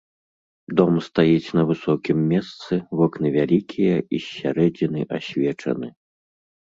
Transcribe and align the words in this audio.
Дом 0.79 0.95
стаіць 1.07 1.53
на 1.57 1.63
высокім 1.71 2.17
месцы, 2.31 2.79
вокны 3.01 3.27
вялікія 3.35 3.95
і 4.13 4.17
з 4.23 4.39
сярэдзіны 4.39 5.01
асвечаны. 5.19 5.87